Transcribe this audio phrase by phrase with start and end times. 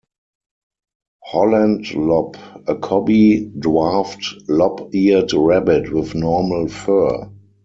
[1.23, 2.35] Holland Lop:
[2.67, 7.29] a cobby, dwarfed lop-eared rabbit with normal fur.